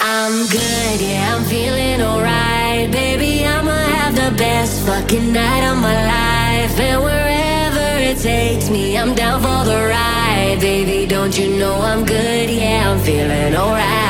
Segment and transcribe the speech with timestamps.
[0.00, 2.90] I'm good, yeah, I'm feeling alright.
[2.90, 6.78] Baby, I'ma have the best fucking night of my life.
[6.78, 10.58] And wherever it takes me, I'm down for the ride.
[10.60, 14.07] Baby, don't you know I'm good, yeah, I'm feeling alright.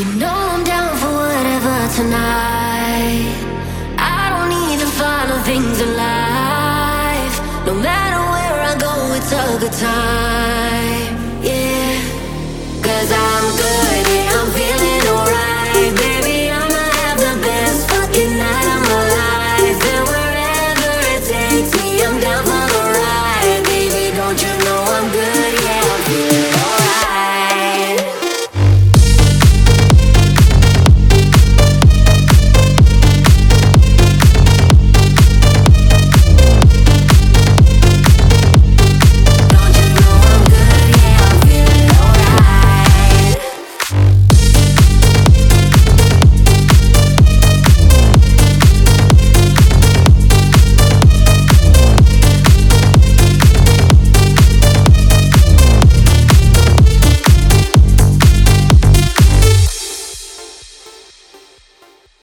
[0.00, 3.36] You know I'm down for whatever tonight.
[3.98, 4.48] I don't
[5.44, 7.36] things in life.
[7.66, 10.49] No matter where I go, it's a good time.